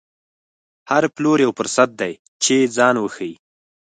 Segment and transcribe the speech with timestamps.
[0.91, 2.13] هر پلور یو فرصت دی
[2.43, 3.35] چې ځان وښيي.